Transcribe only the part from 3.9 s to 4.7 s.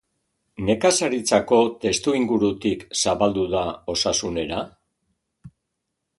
osasunera?